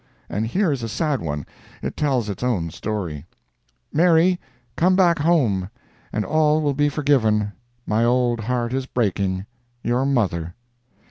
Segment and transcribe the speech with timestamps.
[0.29, 1.45] And here is a sad one;
[1.83, 3.27] it tells its own story:
[3.93, 5.69] "MARY—COME BACK HOME,
[6.11, 7.51] AND ALL WILL BE FORGIVEN.
[7.85, 9.45] My old heart is breaking.
[9.83, 10.55] "YOUR MOTHER."